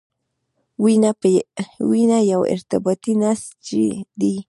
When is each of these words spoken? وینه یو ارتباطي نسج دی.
وینه 1.89 2.19
یو 2.31 2.41
ارتباطي 2.53 3.13
نسج 3.21 3.69
دی. 4.19 4.33